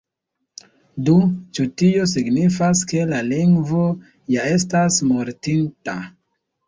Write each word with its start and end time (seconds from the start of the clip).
Do, 1.09 1.17
ĉu 1.57 1.65
tio 1.81 2.07
signifas 2.13 2.81
ke 2.93 3.03
la 3.11 3.19
lingvo 3.29 3.85
ja 4.37 4.47
estas 4.59 4.99
mortinta? 5.11 5.97